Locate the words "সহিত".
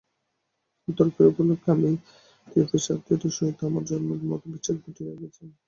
3.37-3.59